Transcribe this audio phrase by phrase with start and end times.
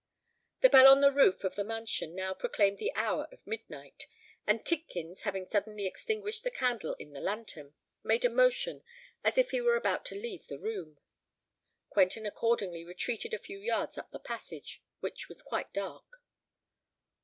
[0.61, 4.07] The bell on the roof of the mansion now proclaimed the hour of midnight;
[4.47, 8.81] and Tidkins, having suddenly extinguished the candle in the lantern, made a motion
[9.23, 10.97] as if he were about to leave the room.
[11.89, 16.13] Quentin accordingly retreated a few yards up the passage, which was quite dark.